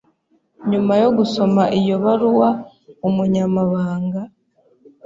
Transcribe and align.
Nyuma 0.71 0.93
yo 1.01 1.09
gusoma 1.17 1.63
iyo 1.79 1.95
baruwa, 2.03 2.49
Umunyamabanga 3.07 4.21